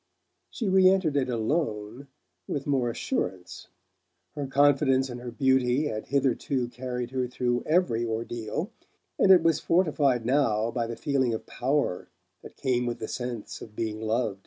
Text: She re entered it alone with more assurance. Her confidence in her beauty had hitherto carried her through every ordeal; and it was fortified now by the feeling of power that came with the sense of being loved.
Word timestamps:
She 0.49 0.67
re 0.67 0.89
entered 0.89 1.15
it 1.15 1.29
alone 1.29 2.07
with 2.47 2.65
more 2.65 2.89
assurance. 2.89 3.67
Her 4.33 4.47
confidence 4.47 5.11
in 5.11 5.19
her 5.19 5.29
beauty 5.29 5.89
had 5.89 6.07
hitherto 6.07 6.69
carried 6.69 7.11
her 7.11 7.27
through 7.27 7.61
every 7.67 8.03
ordeal; 8.03 8.71
and 9.19 9.29
it 9.31 9.43
was 9.43 9.59
fortified 9.59 10.25
now 10.25 10.71
by 10.71 10.87
the 10.87 10.95
feeling 10.95 11.35
of 11.35 11.45
power 11.45 12.09
that 12.41 12.57
came 12.57 12.87
with 12.87 12.97
the 12.97 13.07
sense 13.07 13.61
of 13.61 13.75
being 13.75 14.01
loved. 14.01 14.39